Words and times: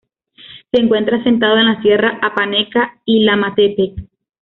Se 0.71 0.81
encuentra 0.81 1.17
asentada 1.17 1.59
en 1.61 1.67
la 1.67 1.81
Sierra 1.83 2.17
Apaneca-Ilamatepec. 2.23 4.03